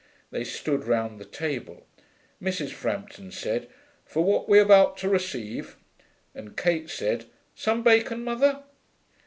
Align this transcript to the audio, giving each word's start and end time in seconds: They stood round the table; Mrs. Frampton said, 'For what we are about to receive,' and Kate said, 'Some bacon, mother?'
They 0.31 0.43
stood 0.43 0.85
round 0.85 1.19
the 1.19 1.25
table; 1.25 1.85
Mrs. 2.41 2.71
Frampton 2.71 3.31
said, 3.31 3.69
'For 4.03 4.23
what 4.23 4.49
we 4.49 4.57
are 4.57 4.63
about 4.63 4.97
to 4.97 5.09
receive,' 5.09 5.77
and 6.33 6.57
Kate 6.57 6.89
said, 6.89 7.25
'Some 7.53 7.83
bacon, 7.83 8.23
mother?' 8.23 8.63